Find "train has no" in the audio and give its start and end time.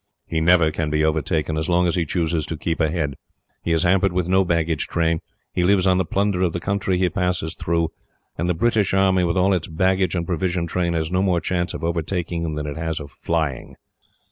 10.65-11.21